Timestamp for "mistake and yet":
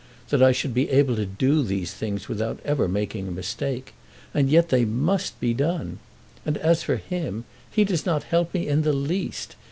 3.31-4.69